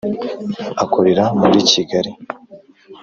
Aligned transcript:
akorera 0.83 1.23
muri 1.39 1.57
Kigali 1.71 2.11